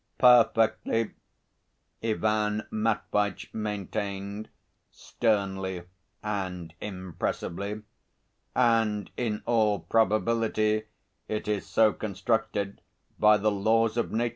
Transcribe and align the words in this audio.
"Perfectly," 0.17 1.11
Ivan 2.03 2.63
Matveitch 2.71 3.53
maintained 3.53 4.49
sternly 4.89 5.83
and 6.23 6.73
impressively. 6.81 7.83
"And 8.55 9.11
in 9.15 9.43
all 9.45 9.81
probability, 9.81 10.87
it 11.27 11.47
is 11.47 11.67
so 11.67 11.93
constructed 11.93 12.81
by 13.19 13.37
the 13.37 13.51
laws 13.51 13.95
of 13.95 14.11
Nature. 14.11 14.29